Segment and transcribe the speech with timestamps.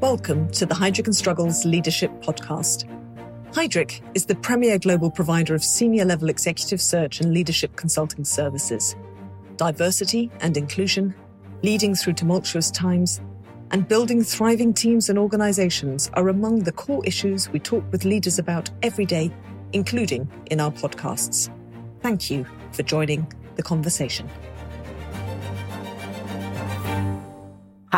[0.00, 2.88] Welcome to the Heidrick and Struggles Leadership Podcast.
[3.50, 8.94] Heidrick is the premier global provider of senior level executive search and leadership consulting services.
[9.56, 11.16] Diversity and inclusion,
[11.64, 13.20] leading through tumultuous times,
[13.72, 18.38] and building thriving teams and organizations are among the core issues we talk with leaders
[18.38, 19.32] about every day,
[19.72, 21.50] including in our podcasts.
[22.02, 23.26] Thank you for joining
[23.56, 24.30] the conversation.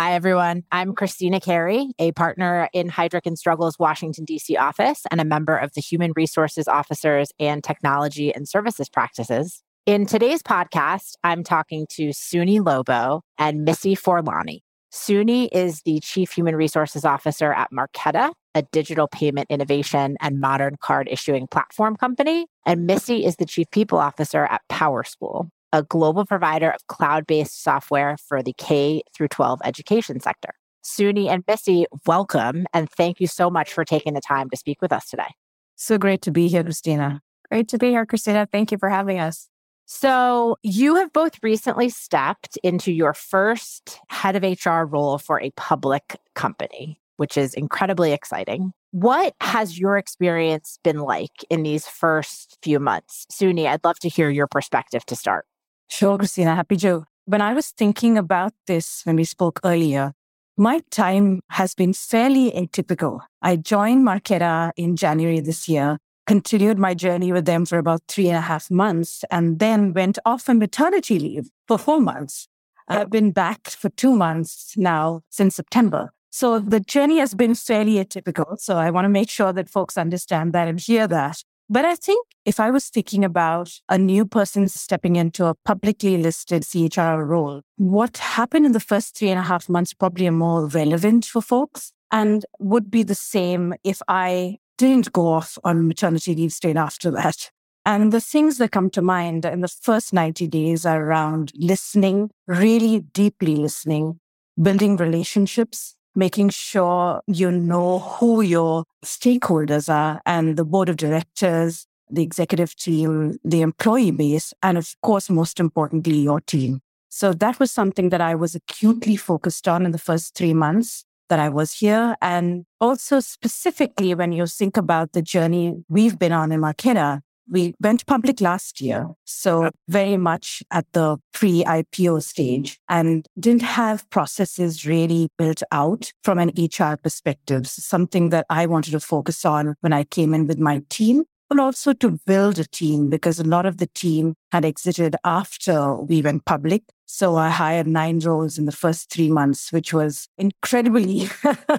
[0.00, 0.62] Hi, everyone.
[0.72, 4.56] I'm Christina Cary, a partner in Heidrick and Struggles Washington, D.C.
[4.56, 9.62] office and a member of the Human Resources Officers and Technology and Services Practices.
[9.84, 14.60] In today's podcast, I'm talking to Suni Lobo and Missy Forlani.
[14.90, 20.76] Suni is the Chief Human Resources Officer at Marqeta, a digital payment innovation and modern
[20.80, 22.46] card issuing platform company.
[22.64, 27.62] And Missy is the Chief People Officer at PowerSchool, a global provider of cloud based
[27.62, 30.54] software for the K through 12 education sector.
[30.84, 34.80] Suni and Missy, welcome and thank you so much for taking the time to speak
[34.80, 35.34] with us today.
[35.76, 37.20] So great to be here, Christina.
[37.50, 38.48] Great to be here, Christina.
[38.50, 39.48] Thank you for having us.
[39.92, 45.50] So, you have both recently stepped into your first head of HR role for a
[45.56, 48.72] public company, which is incredibly exciting.
[48.92, 53.26] What has your experience been like in these first few months?
[53.32, 55.44] Suni, I'd love to hear your perspective to start.
[55.90, 56.54] Sure, Christina.
[56.54, 57.04] Happy Joe.
[57.26, 60.12] When I was thinking about this when we spoke earlier,
[60.56, 63.20] my time has been fairly atypical.
[63.42, 68.28] I joined Marqeta in January this year, continued my journey with them for about three
[68.28, 72.46] and a half months, and then went off on maternity leave for four months.
[72.86, 76.12] I've been back for two months now since September.
[76.30, 78.58] So the journey has been fairly atypical.
[78.60, 81.42] So I want to make sure that folks understand that and hear that.
[81.72, 86.16] But I think if I was thinking about a new person stepping into a publicly
[86.16, 90.32] listed CHR role, what happened in the first three and a half months probably are
[90.32, 95.86] more relevant for folks and would be the same if I didn't go off on
[95.86, 97.52] maternity leave straight after that.
[97.86, 102.30] And the things that come to mind in the first 90 days are around listening,
[102.48, 104.18] really deeply listening,
[104.60, 111.86] building relationships, making sure you know who your stakeholders are and the board of directors,
[112.10, 116.80] the executive team, the employee base, and of course, most importantly, your team.
[117.08, 121.04] So that was something that I was acutely focused on in the first three months
[121.28, 122.16] that I was here.
[122.20, 127.74] And also specifically when you think about the journey we've been on in Marqeta, we
[127.80, 129.08] went public last year.
[129.24, 129.70] So uh.
[129.88, 136.38] very much at the pre IPO stage and didn't have processes really built out from
[136.38, 137.66] an HR perspective.
[137.66, 141.58] Something that I wanted to focus on when I came in with my team but
[141.58, 146.22] also to build a team because a lot of the team had exited after we
[146.22, 146.84] went public.
[147.06, 151.28] So I hired nine roles in the first three months, which was incredibly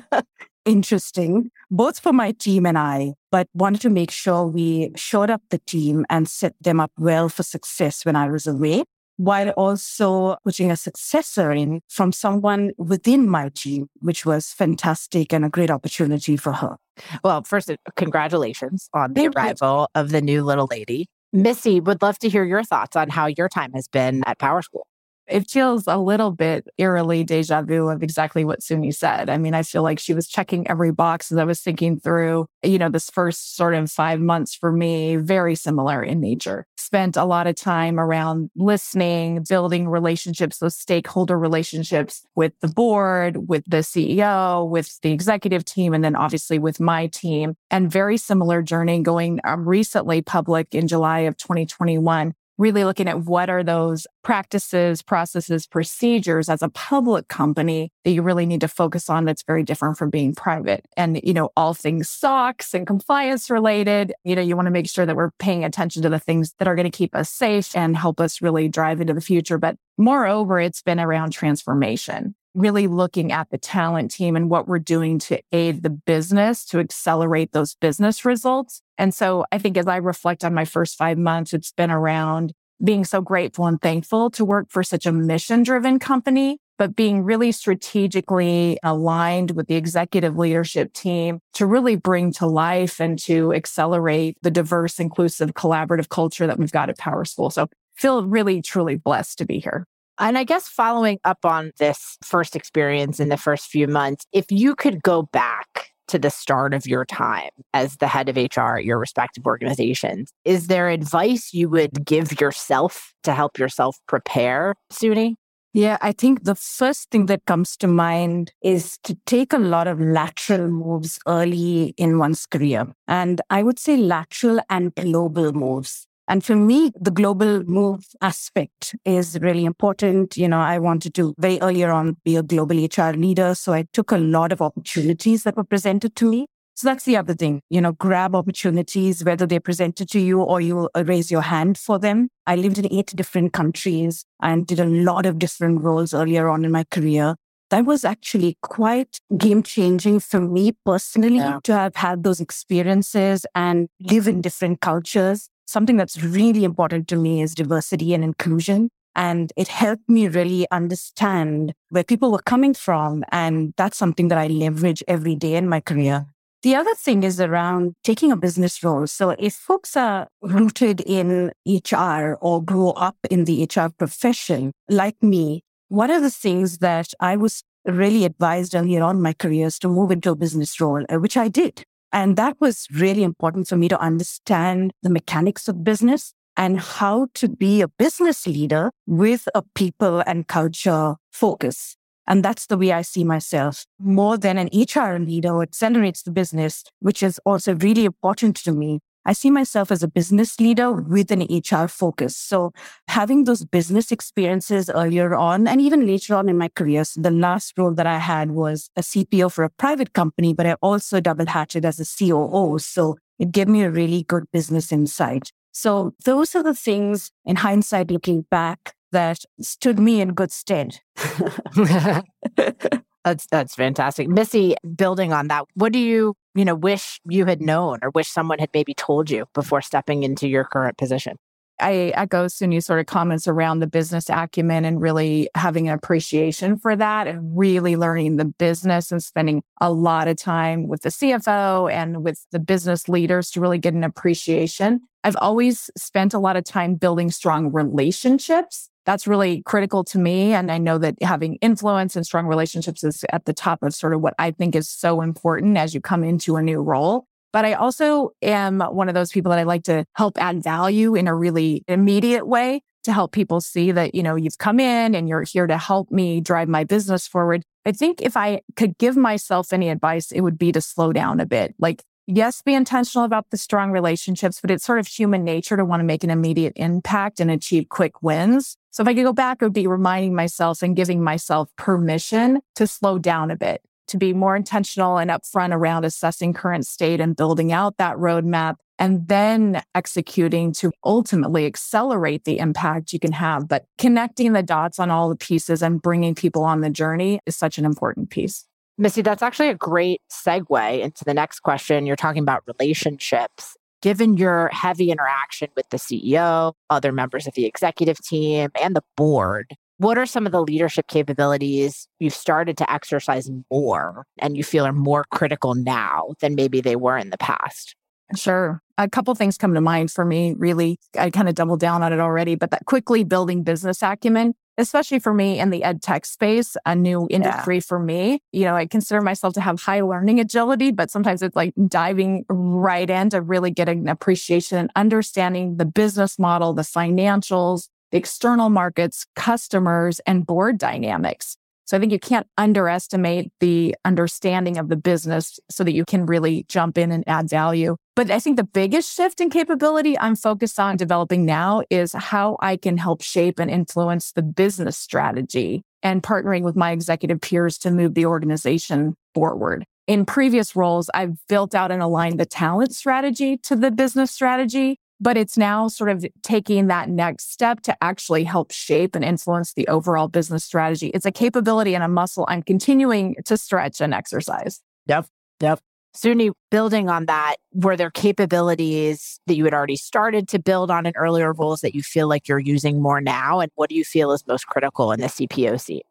[0.66, 5.42] interesting, both for my team and I, but wanted to make sure we showed up
[5.50, 8.84] the team and set them up well for success when I was away,
[9.18, 15.46] while also putting a successor in from someone within my team, which was fantastic and
[15.46, 16.78] a great opportunity for her.
[17.24, 21.08] Well, first, uh, congratulations on the arrival of the new little lady.
[21.34, 24.82] Missy, would love to hear your thoughts on how your time has been at PowerSchool
[25.32, 29.30] it feels a little bit eerily deja vu of exactly what Suni said.
[29.30, 32.48] I mean, I feel like she was checking every box as I was thinking through,
[32.64, 36.66] you know, this first sort of five months for me, very similar in nature.
[36.78, 43.48] Spent a lot of time around listening, building relationships, those stakeholder relationships with the board,
[43.48, 47.56] with the CEO, with the executive team, and then obviously with my team.
[47.70, 53.22] And very similar journey going um, recently public in July of 2021 really looking at
[53.22, 58.68] what are those practices, processes, procedures as a public company that you really need to
[58.68, 60.86] focus on that's very different from being private.
[60.96, 64.88] And, you know, all things SOX and compliance related, you know, you want to make
[64.88, 67.76] sure that we're paying attention to the things that are going to keep us safe
[67.76, 69.58] and help us really drive into the future.
[69.58, 74.80] But moreover, it's been around transformation really looking at the talent team and what we're
[74.80, 78.82] doing to aid the business to accelerate those business results.
[79.02, 82.54] And so I think as I reflect on my first five months, it's been around
[82.84, 87.24] being so grateful and thankful to work for such a mission driven company, but being
[87.24, 93.52] really strategically aligned with the executive leadership team to really bring to life and to
[93.54, 97.52] accelerate the diverse, inclusive, collaborative culture that we've got at PowerSchool.
[97.52, 99.88] So feel really, truly blessed to be here.
[100.20, 104.46] And I guess following up on this first experience in the first few months, if
[104.52, 108.78] you could go back to the start of your time as the head of HR
[108.78, 114.76] at your respective organizations, is there advice you would give yourself to help yourself prepare,
[114.92, 115.36] Suni?
[115.74, 119.88] Yeah, I think the first thing that comes to mind is to take a lot
[119.88, 122.94] of lateral moves early in one's career.
[123.08, 126.08] And I would say lateral and global moves.
[126.32, 130.38] And for me, the global move aspect is really important.
[130.38, 133.54] You know, I wanted to very earlier on be a global HR leader.
[133.54, 136.46] So I took a lot of opportunities that were presented to me.
[136.74, 140.62] So that's the other thing, you know, grab opportunities, whether they're presented to you or
[140.62, 142.30] you uh, raise your hand for them.
[142.48, 146.64] I lived in eight different countries and did a lot of different roles earlier on
[146.64, 147.36] in my career.
[147.72, 151.60] That was actually quite game changing for me personally yeah.
[151.66, 155.51] to have had those experiences and live in different cultures.
[155.72, 158.90] Something that's really important to me is diversity and inclusion.
[159.16, 163.24] And it helped me really understand where people were coming from.
[163.32, 166.26] And that's something that I leverage every day in my career.
[166.62, 169.08] The other thing is around taking a business role.
[169.08, 175.24] So if folks are rooted in HR or grow up in the HR profession, like
[175.24, 179.80] me, one of the things that I was really advised earlier on my career is
[179.80, 181.86] to move into a business role, uh, which I did.
[182.14, 187.28] And that was really important for me to understand the mechanics of business and how
[187.36, 191.96] to be a business leader with a people and culture focus.
[192.28, 196.32] And that's the way I see myself more than an HR leader who accelerates the
[196.32, 199.00] business, which is also really important to me.
[199.26, 202.36] I see myself as a business leader with an HR focus.
[202.36, 202.72] So
[203.08, 207.32] having those business experiences earlier on and even later on in my career, so the
[207.32, 211.20] last role that I had was a CPO for a private company, but I also
[211.20, 212.80] double hatched as a COO.
[212.80, 215.52] So it gave me a really good business insight.
[215.72, 221.00] So those are the things in hindsight, looking back, that stood me in good stead.
[223.24, 224.28] that's that's fantastic.
[224.28, 228.28] Missy, building on that, what do you, you know, wish you had known or wish
[228.28, 231.38] someone had maybe told you before stepping into your current position?
[231.80, 236.78] I echo Suni's sort of comments around the business acumen and really having an appreciation
[236.78, 241.10] for that and really learning the business and spending a lot of time with the
[241.10, 245.02] CFO and with the business leaders to really get an appreciation.
[245.24, 250.54] I've always spent a lot of time building strong relationships that's really critical to me.
[250.54, 254.14] And I know that having influence and strong relationships is at the top of sort
[254.14, 257.26] of what I think is so important as you come into a new role.
[257.54, 261.16] But I also am one of those people that I like to help add value
[261.16, 265.16] in a really immediate way to help people see that, you know, you've come in
[265.16, 267.64] and you're here to help me drive my business forward.
[267.86, 271.40] I think if I could give myself any advice, it would be to slow down
[271.40, 271.74] a bit.
[271.80, 275.86] Like yes, be intentional about the strong relationships, but it's sort of human nature to
[275.86, 278.78] want to make an immediate impact and achieve quick wins.
[278.92, 282.62] So if I could go back, it would be reminding myself and giving myself permission
[282.76, 287.22] to slow down a bit, to be more intentional and upfront around assessing current state
[287.22, 293.32] and building out that roadmap and then executing to ultimately accelerate the impact you can
[293.32, 293.68] have.
[293.68, 297.56] But connecting the dots on all the pieces and bringing people on the journey is
[297.56, 298.68] such an important piece.
[299.02, 302.06] Missy, that's actually a great segue into the next question.
[302.06, 303.76] You're talking about relationships.
[304.04, 309.02] Given your heavy interaction with the CEO, other members of the executive team, and the
[309.18, 314.64] board, what are some of the leadership capabilities you've started to exercise more and you
[314.64, 317.96] feel are more critical now than maybe they were in the past?
[318.36, 318.84] Sure.
[319.00, 321.00] A couple things come to mind for me, really.
[321.18, 325.20] I kind of doubled down on it already, but that quickly building business acumen especially
[325.20, 327.82] for me in the ed tech space, a new industry yeah.
[327.82, 328.42] for me.
[328.52, 332.46] You know, I consider myself to have high learning agility, but sometimes it's like diving
[332.50, 338.18] right in to really getting an appreciation and understanding the business model, the financials, the
[338.18, 341.56] external markets, customers, and board dynamics.
[341.86, 346.26] So I think you can't underestimate the understanding of the business so that you can
[346.26, 347.98] really jump in and add value.
[348.16, 352.58] But I think the biggest shift in capability I'm focused on developing now is how
[352.62, 357.78] I can help shape and influence the business strategy and partnering with my executive peers
[357.80, 359.86] to move the organization forward.
[360.08, 364.98] In previous roles, I've built out and aligned the talent strategy to the business strategy
[365.22, 369.74] but it's now sort of taking that next step to actually help shape and influence
[369.74, 371.10] the overall business strategy.
[371.14, 374.82] It's a capability and a muscle I'm continuing to stretch and exercise.
[375.06, 375.28] Yep.
[375.62, 375.80] Yep.
[376.16, 381.06] Suni, building on that, were there capabilities that you had already started to build on
[381.06, 383.60] in earlier roles that you feel like you're using more now?
[383.60, 386.04] And what do you feel is most critical in the CPO seat?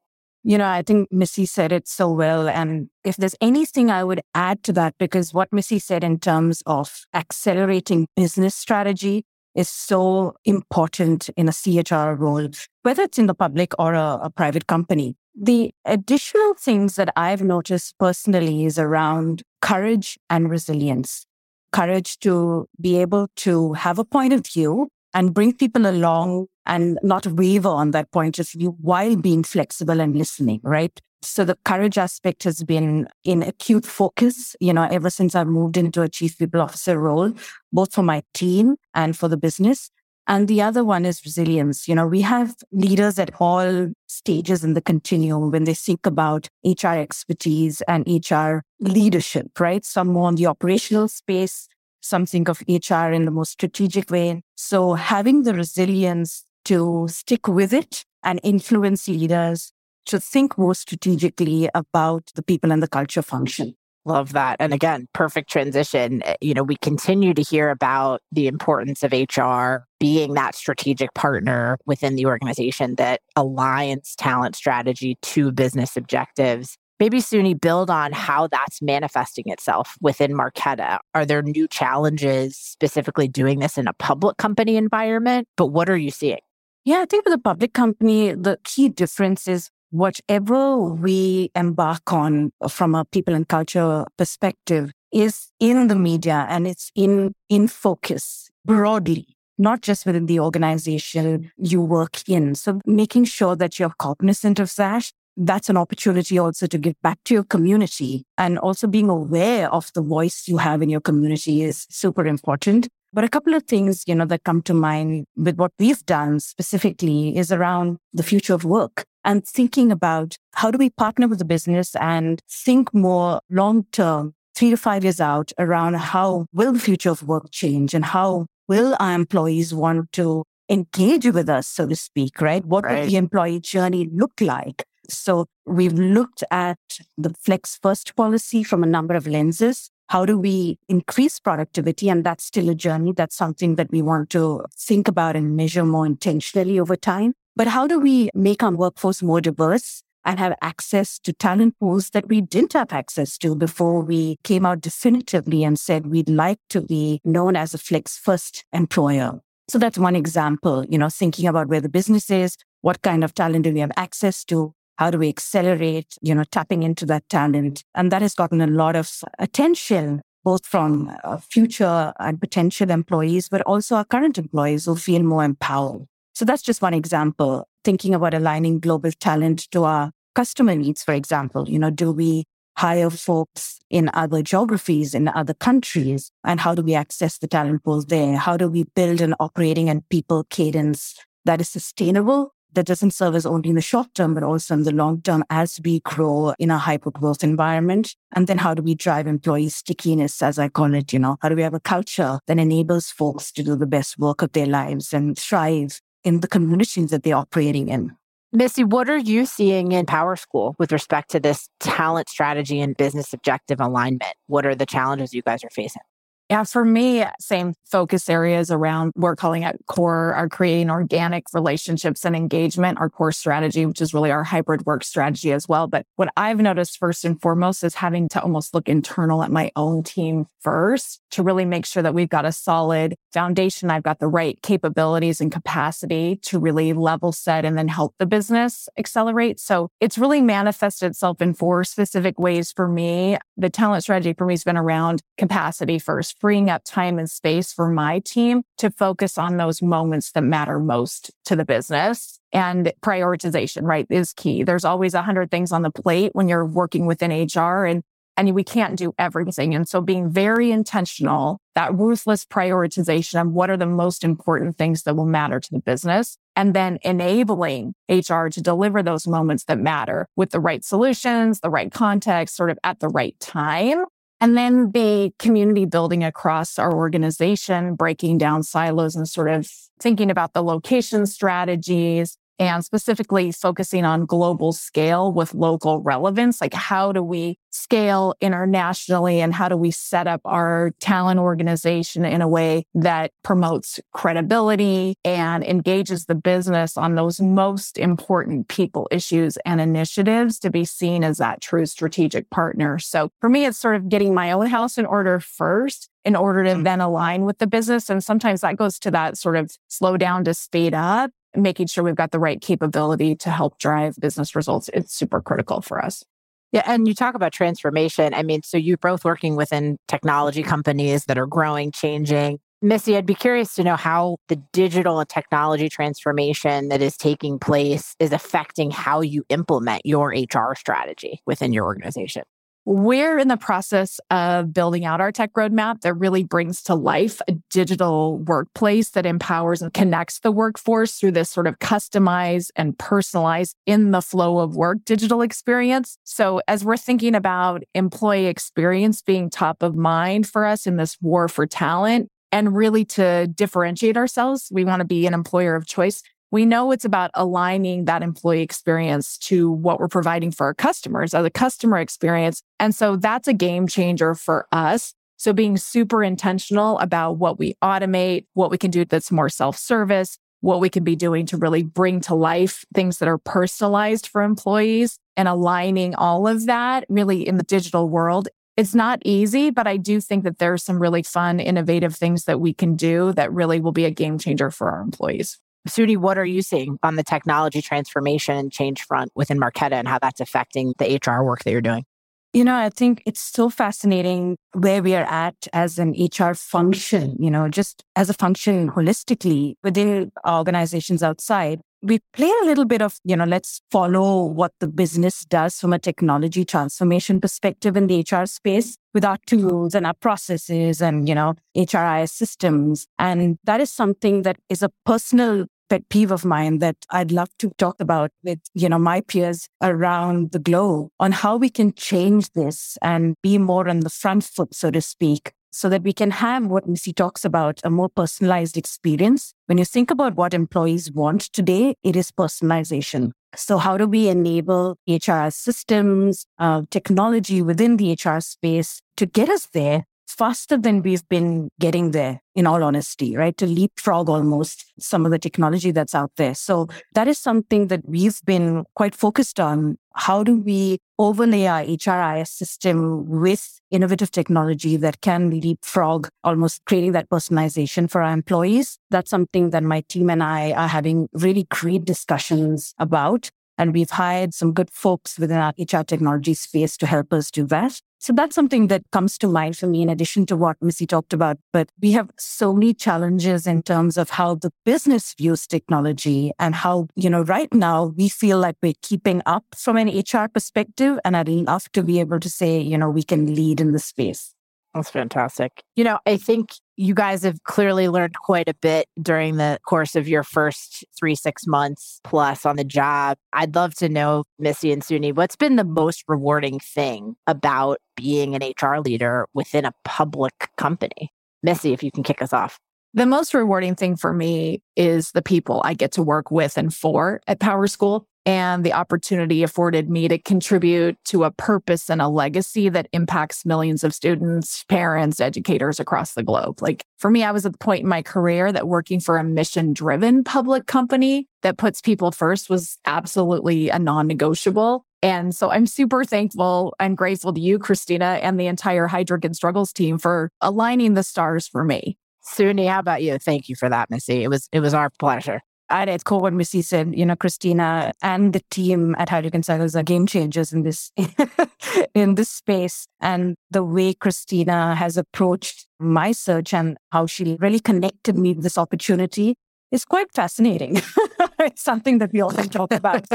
[0.43, 2.49] You know, I think Missy said it so well.
[2.49, 6.63] And if there's anything I would add to that, because what Missy said in terms
[6.65, 12.49] of accelerating business strategy is so important in a CHR role,
[12.83, 15.17] whether it's in the public or a, a private company.
[15.39, 21.27] The additional things that I've noticed personally is around courage and resilience.
[21.73, 26.99] Courage to be able to have a point of view and bring people along and
[27.03, 31.01] not waver on that point of view while being flexible and listening, right?
[31.23, 35.77] So the courage aspect has been in acute focus, you know, ever since I moved
[35.77, 37.33] into a chief people officer role,
[37.73, 39.91] both for my team and for the business.
[40.31, 41.89] And the other one is resilience.
[41.89, 46.47] You know, we have leaders at all stages in the continuum when they think about
[46.65, 49.85] HR expertise and HR leadership, right?
[49.85, 51.67] Some more on the operational space,
[52.01, 54.43] some think of HR in the most strategic way.
[54.55, 59.73] So having the resilience to stick with it and influence leaders
[60.07, 63.75] to think more strategically about the people and the culture function.
[64.07, 64.57] Love that.
[64.61, 66.23] And again, perfect transition.
[66.23, 71.13] Eh, you know, we continue to hear about the importance of HR being that strategic
[71.15, 76.79] partner within the organization that aligns talent strategy to business objectives.
[76.99, 80.99] Maybe Suni build on how that's manifesting itself within Marqeta.
[81.15, 85.47] Are there new challenges specifically doing this in a public company environment?
[85.57, 86.41] But what are you seeing?
[86.85, 92.53] Yeah, I think with a public company, the key difference is whatever we embark on
[92.69, 98.51] from a people and culture perspective is in the media and it's in in focus
[98.65, 99.27] broadly
[99.59, 102.55] not just within the organization you work in.
[102.55, 107.19] So making sure that you're cognizant of that that's an opportunity also to give back
[107.25, 108.25] to your community.
[108.37, 112.89] And also being aware of the voice you have in your community is super important.
[113.13, 116.41] But a couple of things, you know, that come to mind with what we've done
[116.41, 121.39] specifically is around the future of work and thinking about how do we partner with
[121.39, 126.73] the business and think more long term, three to five years out around how will
[126.73, 131.67] the future of work change and how will our employees want to engage with us,
[131.67, 132.65] so to speak, right?
[132.65, 133.01] What right.
[133.01, 134.85] will the employee journey look like?
[135.09, 136.79] So we've looked at
[137.19, 139.91] the flex first policy from a number of lenses.
[140.09, 142.09] How do we increase productivity?
[142.09, 143.13] And that's still a journey.
[143.13, 147.35] That's something that we want to think about and measure more intentionally over time.
[147.61, 152.09] But how do we make our workforce more diverse and have access to talent pools
[152.15, 156.57] that we didn't have access to before we came out definitively and said we'd like
[156.71, 159.43] to be known as a flex first employer?
[159.69, 163.35] So that's one example, you know, thinking about where the business is, what kind of
[163.35, 167.29] talent do we have access to, how do we accelerate, you know, tapping into that
[167.29, 167.85] talent?
[167.95, 173.51] And that has gotten a lot of attention, both from uh, future and potential employees,
[173.51, 176.07] but also our current employees who feel more empowered.
[176.41, 177.69] So that's just one example.
[177.85, 182.45] Thinking about aligning global talent to our customer needs, for example, you know, do we
[182.79, 186.31] hire folks in other geographies, in other countries?
[186.43, 188.39] And how do we access the talent pools there?
[188.39, 193.35] How do we build an operating and people cadence that is sustainable that doesn't serve
[193.35, 196.55] us only in the short term, but also in the long term as we grow
[196.59, 198.17] in a hyper growth environment.
[198.35, 201.13] And then how do we drive employee stickiness, as I call it?
[201.13, 204.19] You know, how do we have a culture that enables folks to do the best
[204.19, 208.17] work of their lives and thrive in the communities that they're operating in?
[208.53, 213.33] Missy, what are you seeing in PowerSchool with respect to this talent strategy and business
[213.33, 214.25] objective alignment?
[214.49, 216.03] What are the challenges you guys are facing?
[216.51, 222.25] Yeah, for me, same focus areas around we're calling it core are creating organic relationships
[222.25, 225.87] and engagement, our core strategy, which is really our hybrid work strategy as well.
[225.87, 229.71] But what I've noticed first and foremost is having to almost look internal at my
[229.77, 233.89] own team first to really make sure that we've got a solid foundation.
[233.89, 238.27] I've got the right capabilities and capacity to really level set and then help the
[238.27, 239.61] business accelerate.
[239.61, 243.39] So it's really manifested itself in four specific ways for me.
[243.57, 247.73] The talent strategy for me has been around capacity first freeing up time and space
[247.73, 252.41] for my team to focus on those moments that matter most to the business.
[252.53, 254.65] And prioritization, right, is key.
[254.65, 258.03] There's always a hundred things on the plate when you're working within HR and
[258.37, 259.75] and we can't do everything.
[259.75, 265.03] And so being very intentional, that ruthless prioritization of what are the most important things
[265.03, 266.39] that will matter to the business.
[266.57, 271.69] And then enabling HR to deliver those moments that matter with the right solutions, the
[271.69, 274.07] right context, sort of at the right time
[274.41, 279.71] and then the community building across our organization, breaking down silos and sort of
[280.01, 286.61] thinking about the location strategies, and specifically focusing on global scale with local relevance.
[286.61, 292.25] Like, how do we scale internationally and how do we set up our talent organization
[292.27, 299.09] in a way that promotes credibility and engages the business on those most important people
[299.11, 302.99] issues and initiatives to be seen as that true strategic partner.
[302.99, 306.65] So for me, it's sort of getting my own house in order first in order
[306.65, 306.85] to mm.
[306.85, 308.11] then align with the business.
[308.11, 312.05] And sometimes that goes to that sort of slow down to speed up making sure
[312.05, 314.89] we've got the right capability to help drive business results.
[314.93, 316.25] It's super critical for us.
[316.73, 316.83] Yeah.
[316.87, 318.33] And you talk about transformation.
[318.33, 322.61] I mean, so you're both working within technology companies that are growing, changing.
[322.83, 327.59] Missy, I'd be curious to know how the digital and technology transformation that is taking
[327.59, 332.45] place is affecting how you implement your HR strategy within your organization.
[332.87, 337.43] We're in the process of building out our tech roadmap that really brings to life
[337.47, 342.99] a digital workplace that empowers and connects the workforce through this sort of customized and
[342.99, 346.17] personalized in the flow of work digital experience.
[346.25, 351.19] So, as we're thinking about employee experience being top of mind for us in this
[351.21, 355.87] war for talent, and really to differentiate ourselves, we want to be an employer of
[355.87, 360.75] choice we know it's about aligning that employee experience to what we're providing for our
[360.75, 362.63] customers as a customer experience.
[362.79, 365.15] And so that's a game changer for us.
[365.37, 369.79] So being super intentional about what we automate, what we can do that's more self
[369.79, 374.27] service, what we can be doing to really bring to life things that are personalized
[374.27, 378.49] for employees and aligning all of that really in the digital world.
[378.77, 382.61] It's not easy, but I do think that there's some really fun, innovative things that
[382.61, 385.59] we can do that really will be a game changer for our employees.
[385.89, 390.07] Suni, what are you seeing on the technology transformation and change front within Marqeta and
[390.07, 392.05] how that's affecting the HR work that you're doing?
[392.53, 397.37] You know, I think it's so fascinating where we are at as an HR function,
[397.39, 401.81] you know, just as a function holistically within organizations outside.
[402.03, 405.93] We play a little bit of, you know, let's follow what the business does from
[405.93, 411.29] a technology transformation perspective in the HR space with our tools and our processes and,
[411.29, 413.07] you know, HRIS systems.
[413.19, 417.51] And that is something that is a personal pet peeve of mine that I'd love
[417.59, 421.93] to talk about with, you know, my peers around the globe on how we can
[421.93, 426.13] change this and be more on the front foot, so to speak, so that we
[426.13, 429.55] can have what Missy talks about, a more personalized experience.
[429.67, 433.33] When you think about what employees want today, it is personalization.
[433.57, 439.49] So how do we enable HR systems, uh, technology within the HR space to get
[439.49, 443.57] us there faster than we've been getting there, in all honesty, right?
[443.59, 446.55] To leapfrog almost some of the technology that's out there.
[446.55, 449.99] So that is something that we've been quite focused on.
[450.15, 457.13] How do we overlay our HRIS system with innovative technology that can leapfrog almost creating
[457.13, 458.99] that personalization for our employees?
[459.11, 463.51] That's something that my team and I are having really great discussions about.
[463.79, 467.65] And we've hired some good folks within our HR technology space to help us do
[467.67, 468.01] that.
[468.23, 471.33] So that's something that comes to mind for me in addition to what Missy talked
[471.33, 471.57] about.
[471.73, 476.75] But we have so many challenges in terms of how the business views technology and
[476.75, 481.19] how, you know, right now we feel like we're keeping up from an HR perspective.
[481.25, 483.99] And I'd love to be able to say, you know, we can lead in the
[483.99, 484.55] space.
[484.95, 485.85] That's fantastic.
[485.95, 490.17] You know, I think you guys have clearly learned quite a bit during the course
[490.17, 493.39] of your first three, six months plus on the job.
[493.53, 498.55] I'd love to know, Missy and Suni, what's been the most rewarding thing about being
[498.55, 501.31] an HR leader within a public company?
[501.63, 502.79] Missy, if you can kick us off.
[503.13, 506.95] The most rewarding thing for me is the people I get to work with and
[506.95, 512.27] for at PowerSchool and the opportunity afforded me to contribute to a purpose and a
[512.27, 516.83] legacy that impacts millions of students, parents, educators across the globe.
[516.83, 519.45] Like for me, I was at the point in my career that working for a
[519.45, 525.05] mission driven public company that puts people first was absolutely a non negotiable.
[525.23, 529.55] And so I'm super thankful and grateful to you, Christina, and the entire Heidrick and
[529.55, 532.19] Struggles team for aligning the stars for me.
[532.45, 533.39] Suni, how about you?
[533.39, 534.43] Thank you for that, Missy.
[534.43, 535.61] It was it was our pleasure.
[535.91, 540.03] It's cool what Missy said, you know, Christina and the team at and Struggles are
[540.03, 541.13] game changers in this
[542.15, 543.07] in this space.
[543.21, 548.63] And the way Christina has approached my search and how she really connected me with
[548.63, 549.57] this opportunity
[549.91, 550.97] is quite fascinating.
[551.59, 553.27] it's something that we often talk about.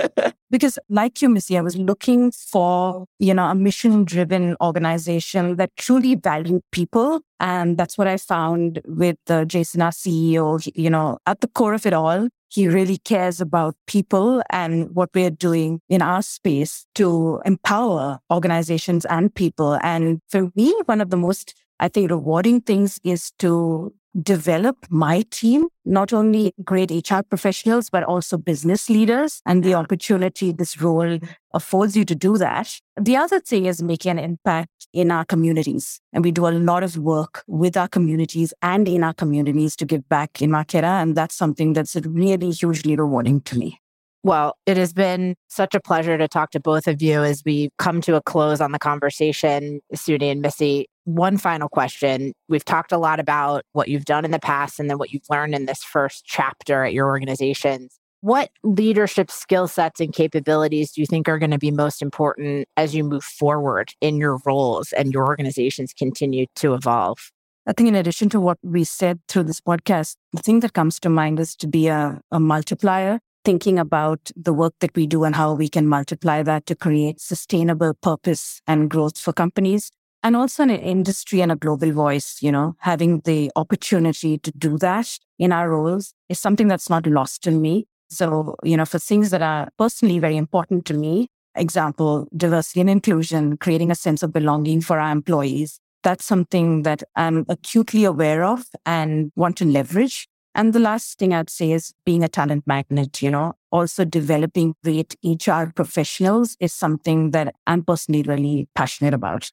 [0.50, 5.70] because like you, Missy, I was looking for, you know, a mission driven organization that
[5.76, 7.20] truly valued people.
[7.40, 11.74] And that's what I found with uh, Jason, our CEO, you know, at the core
[11.74, 16.84] of it all, he really cares about people and what we're doing in our space
[16.94, 19.78] to empower organizations and people.
[19.82, 25.24] And for me, one of the most I think rewarding things is to develop my
[25.32, 31.18] team, not only great HR professionals, but also business leaders and the opportunity this role
[31.52, 32.78] affords you to do that.
[33.00, 36.00] The other thing is making an impact in our communities.
[36.12, 39.84] And we do a lot of work with our communities and in our communities to
[39.84, 41.02] give back in Marqeta.
[41.02, 43.80] And that's something that's really hugely rewarding to me.
[44.24, 47.70] Well, it has been such a pleasure to talk to both of you as we
[47.78, 50.86] come to a close on the conversation, Suni and Missy.
[51.04, 52.32] One final question.
[52.48, 55.28] We've talked a lot about what you've done in the past and then what you've
[55.28, 57.98] learned in this first chapter at your organizations.
[58.20, 62.68] What leadership skill sets and capabilities do you think are going to be most important
[62.76, 67.32] as you move forward in your roles and your organizations continue to evolve?
[67.66, 71.00] I think in addition to what we said through this podcast, the thing that comes
[71.00, 75.24] to mind is to be a, a multiplier, thinking about the work that we do
[75.24, 79.90] and how we can multiply that to create sustainable purpose and growth for companies.
[80.24, 84.78] And also an industry and a global voice, you know, having the opportunity to do
[84.78, 87.86] that in our roles is something that's not lost in me.
[88.08, 92.90] So, you know, for things that are personally very important to me, example, diversity and
[92.90, 98.44] inclusion, creating a sense of belonging for our employees, that's something that I'm acutely aware
[98.44, 100.28] of and want to leverage.
[100.54, 104.74] And the last thing I'd say is being a talent magnet, you know, also developing
[104.84, 109.50] great HR professionals is something that I'm personally really passionate about.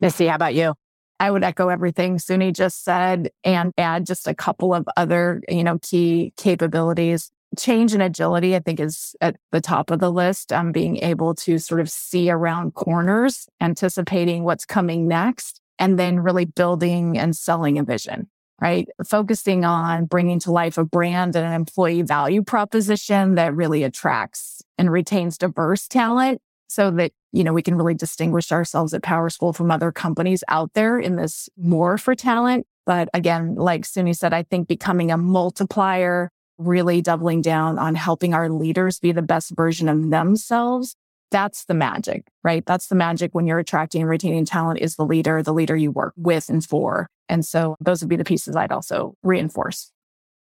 [0.00, 0.74] Missy, how about you?
[1.18, 5.62] I would echo everything Suni just said and add just a couple of other, you
[5.62, 7.30] know, key capabilities.
[7.58, 10.52] Change and agility, I think, is at the top of the list.
[10.52, 16.20] Um, being able to sort of see around corners, anticipating what's coming next, and then
[16.20, 18.88] really building and selling a vision, right?
[19.06, 24.62] Focusing on bringing to life a brand and an employee value proposition that really attracts
[24.78, 29.54] and retains diverse talent so that, you know, we can really distinguish ourselves at PowerSchool
[29.54, 32.64] from other companies out there in this war for talent.
[32.86, 38.34] But again, like Suni said, I think becoming a multiplier, really doubling down on helping
[38.34, 40.94] our leaders be the best version of themselves.
[41.32, 42.64] That's the magic, right?
[42.64, 45.90] That's the magic when you're attracting and retaining talent is the leader, the leader you
[45.90, 47.08] work with and for.
[47.28, 49.90] And so those would be the pieces I'd also reinforce.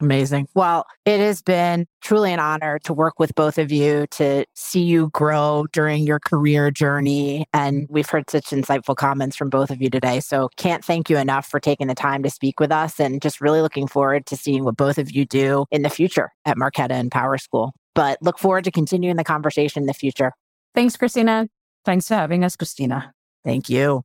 [0.02, 0.48] Amazing.
[0.56, 4.82] Well, it has been truly an honor to work with both of you, to see
[4.82, 7.46] you grow during your career journey.
[7.54, 10.20] And we've heard such insightful comments from both of you today.
[10.20, 13.40] So can't thank you enough for taking the time to speak with us and just
[13.40, 16.92] really looking forward to seeing what both of you do in the future at Marqeta
[16.92, 17.72] and PowerSchool.
[17.94, 20.34] But look forward to continuing the conversation in the future.
[20.74, 21.48] Thanks, Christina.
[21.86, 23.14] Thanks for having us, Christina.
[23.44, 24.04] Thank you.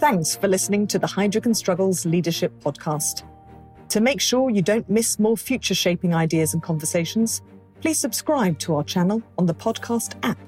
[0.00, 1.06] Thanks for listening to the
[1.44, 3.22] and Struggles Leadership Podcast.
[3.90, 7.42] To make sure you don't miss more future shaping ideas and conversations,
[7.82, 10.38] please subscribe to our channel on the podcast app.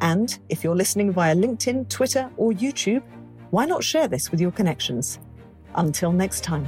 [0.00, 3.02] And if you're listening via LinkedIn, Twitter, or YouTube,
[3.50, 5.18] why not share this with your connections?
[5.74, 6.64] Until next time.